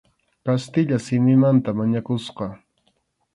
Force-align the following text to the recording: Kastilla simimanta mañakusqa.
Kastilla 0.45 0.97
simimanta 1.07 1.69
mañakusqa. 1.79 2.45